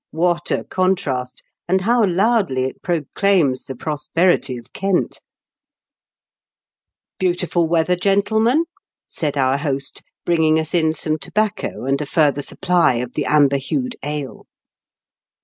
[0.09, 5.21] What a contrast 1 And how loudly it proclaims the prosperity of Kent I *^
[7.19, 8.65] Beautiful weather, gentlemen,"
[9.05, 13.57] said our host, bringing us in some tobacco and a further supply of the amber
[13.57, 14.47] hued ale.